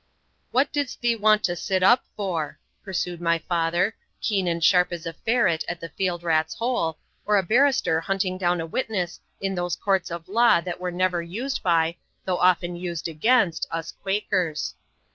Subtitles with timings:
[0.49, 5.05] "What didst thee want to sit up for?" pursued my father, keen and sharp as
[5.05, 9.75] a ferret at a field rat's hole, or a barrister hunting a witness in those
[9.75, 14.73] courts of law that were never used by, though often used against, us Quakers.